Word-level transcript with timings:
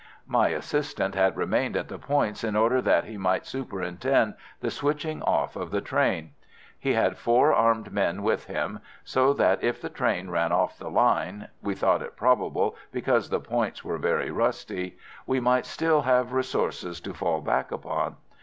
"My 0.25 0.47
assistant 0.47 1.13
had 1.13 1.37
remained 1.37 1.77
at 1.77 1.87
the 1.87 1.99
points 1.99 2.43
in 2.43 2.55
order 2.55 2.81
that 2.81 3.03
he 3.03 3.17
might 3.19 3.45
superintend 3.45 4.33
the 4.59 4.71
switching 4.71 5.21
off 5.21 5.55
of 5.55 5.69
the 5.69 5.79
train. 5.79 6.31
He 6.79 6.93
had 6.93 7.19
four 7.19 7.53
armed 7.53 7.93
men 7.93 8.23
with 8.23 8.45
him, 8.45 8.79
so 9.03 9.31
that 9.33 9.63
if 9.63 9.79
the 9.79 9.91
train 9.91 10.31
ran 10.31 10.51
off 10.51 10.75
the 10.79 10.89
line—we 10.89 11.75
thought 11.75 12.01
it 12.01 12.17
probable, 12.17 12.75
because 12.91 13.29
the 13.29 13.39
points 13.39 13.83
were 13.83 13.99
very 13.99 14.31
rusty—we 14.31 15.39
might 15.39 15.67
still 15.67 16.01
have 16.01 16.33
resources 16.33 16.99
to 17.01 17.13
fall 17.13 17.39
back 17.39 17.71
upon. 17.71 18.15